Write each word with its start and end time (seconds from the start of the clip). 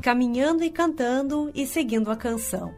caminhando 0.00 0.64
e 0.64 0.70
cantando 0.70 1.50
e 1.54 1.66
seguindo 1.66 2.10
a 2.10 2.16
canção. 2.16 2.74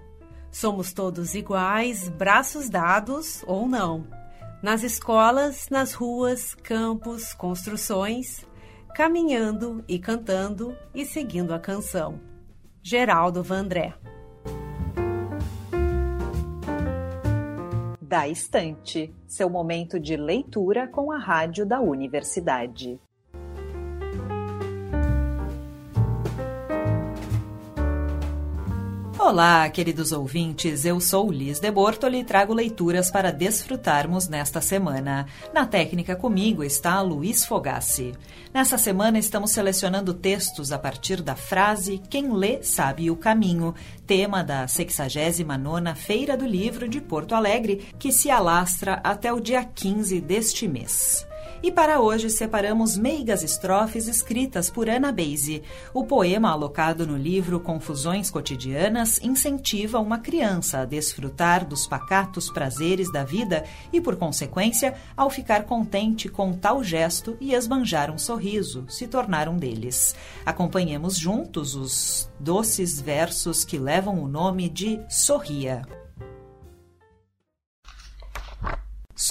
Somos 0.51 0.93
todos 0.93 1.35
iguais, 1.35 2.09
braços 2.09 2.69
dados 2.69 3.43
ou 3.47 3.67
não. 3.69 4.07
Nas 4.63 4.83
escolas, 4.83 5.69
nas 5.71 5.93
ruas, 5.93 6.55
campos, 6.55 7.33
construções, 7.33 8.45
caminhando 8.95 9.85
e 9.89 9.99
cantando 9.99 10.77
e 10.95 11.05
seguindo 11.07 11.55
a 11.55 11.59
canção. 11.59 12.21
Geraldo 12.83 13.43
Vandré. 13.43 13.95
Da 18.01 18.29
Estante, 18.29 19.15
seu 19.27 19.49
momento 19.49 19.99
de 19.99 20.17
leitura 20.17 20.87
com 20.87 21.11
a 21.11 21.19
rádio 21.19 21.65
da 21.65 21.81
universidade. 21.81 23.01
Olá, 29.25 29.71
queridos 29.71 30.11
ouvintes. 30.11 30.85
Eu 30.85 30.99
sou 30.99 31.31
Liz 31.31 31.61
de 31.61 31.71
Bortoli 31.71 32.19
e 32.19 32.25
trago 32.25 32.53
leituras 32.53 33.09
para 33.09 33.31
desfrutarmos 33.31 34.27
nesta 34.27 34.61
semana. 34.61 35.27
Na 35.55 35.65
técnica 35.65 36.17
comigo 36.17 36.65
está 36.65 37.01
Luiz 37.01 37.45
Fogassi. 37.45 38.15
Nessa 38.53 38.77
semana 38.77 39.21
estamos 39.21 39.53
selecionando 39.53 40.13
textos 40.13 40.73
a 40.73 40.79
partir 40.79 41.23
da 41.23 41.37
frase 41.37 42.03
Quem 42.11 42.33
lê 42.33 42.65
sabe 42.65 43.13
o 43.13 43.17
caminho, 43.17 43.77
tema 44.09 44.43
da 44.43 44.67
69ª 44.67 45.95
Feira 45.95 46.37
do 46.37 46.45
Livro 46.45 46.89
de 46.89 47.01
Porto 47.01 47.37
Alegre, 47.37 47.87
que 48.01 48.11
se 48.11 48.29
alastra 48.29 48.95
até 49.05 49.33
o 49.33 49.39
dia 49.39 49.63
15 49.63 50.21
deste 50.21 50.67
mês. 50.67 51.25
E 51.63 51.71
para 51.71 52.01
hoje 52.01 52.29
separamos 52.29 52.99
meigas 52.99 53.45
estrofes 53.45 54.09
escritas 54.09 54.69
por 54.69 54.89
Ana 54.89 55.13
Beise. 55.13 55.63
O 55.95 56.05
poema 56.05 56.51
alocado 56.51 57.07
no 57.07 57.17
livro 57.17 57.61
Confusões 57.61 58.29
Cotidianas 58.33 59.23
incentiva 59.23 60.01
uma 60.01 60.19
criança 60.19 60.81
a 60.81 60.85
desfrutar 60.85 61.65
dos 61.65 61.87
pacatos 61.87 62.51
prazeres 62.51 63.13
da 63.13 63.23
vida 63.23 63.65
e, 63.93 64.01
por 64.01 64.17
consequência, 64.17 64.95
ao 65.17 65.31
ficar 65.31 65.63
contente 65.63 66.29
com 66.29 66.53
tal 66.53 66.83
gesto 66.83 67.37
e 67.41 67.55
esbanjar 67.55 68.11
um 68.11 68.19
sorriso, 68.19 68.85
se 68.89 69.07
tornar 69.07 69.49
um 69.49 69.57
deles. 69.57 70.17
Acompanhemos 70.45 71.17
juntos 71.17 71.77
os 71.77 72.29
doces 72.41 73.01
versos 73.01 73.65
que 73.65 73.79
levam 73.79 74.21
o 74.21 74.27
nome 74.27 74.69
de 74.69 75.01
Sorria. 75.09 75.83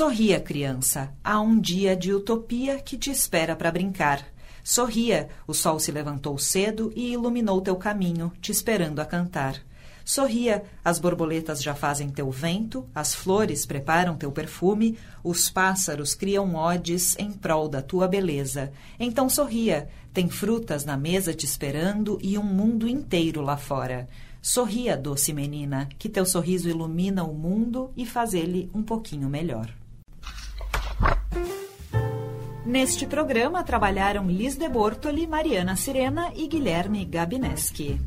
Sorria, 0.01 0.39
criança. 0.39 1.13
Há 1.23 1.39
um 1.39 1.59
dia 1.59 1.95
de 1.95 2.11
utopia 2.11 2.79
que 2.79 2.97
te 2.97 3.11
espera 3.11 3.55
para 3.55 3.71
brincar. 3.71 4.25
Sorria, 4.63 5.29
o 5.45 5.53
sol 5.53 5.79
se 5.79 5.91
levantou 5.91 6.39
cedo 6.39 6.91
e 6.95 7.11
iluminou 7.11 7.61
teu 7.61 7.75
caminho, 7.75 8.33
te 8.41 8.51
esperando 8.51 8.99
a 8.99 9.05
cantar. 9.05 9.61
Sorria, 10.03 10.63
as 10.83 10.97
borboletas 10.97 11.61
já 11.61 11.75
fazem 11.75 12.09
teu 12.09 12.31
vento, 12.31 12.83
as 12.95 13.13
flores 13.13 13.63
preparam 13.63 14.17
teu 14.17 14.31
perfume, 14.31 14.97
os 15.23 15.51
pássaros 15.51 16.15
criam 16.15 16.55
odes 16.55 17.15
em 17.19 17.31
prol 17.31 17.69
da 17.69 17.83
tua 17.83 18.07
beleza. 18.07 18.73
Então 18.99 19.29
sorria, 19.29 19.87
tem 20.11 20.27
frutas 20.27 20.83
na 20.83 20.97
mesa 20.97 21.31
te 21.31 21.45
esperando 21.45 22.17
e 22.23 22.39
um 22.39 22.43
mundo 22.43 22.89
inteiro 22.89 23.39
lá 23.39 23.55
fora. 23.55 24.09
Sorria, 24.41 24.97
doce 24.97 25.31
menina, 25.31 25.87
que 25.99 26.09
teu 26.09 26.25
sorriso 26.25 26.67
ilumina 26.67 27.23
o 27.23 27.35
mundo 27.35 27.91
e 27.95 28.03
faz 28.03 28.33
ele 28.33 28.67
um 28.73 28.81
pouquinho 28.81 29.29
melhor. 29.29 29.71
Neste 32.71 33.05
programa 33.05 33.65
trabalharam 33.65 34.29
Liz 34.29 34.55
de 34.55 34.69
Bortoli, 34.69 35.27
Mariana 35.27 35.75
Sirena 35.75 36.31
e 36.33 36.47
Guilherme 36.47 37.03
Gabineski. 37.03 37.99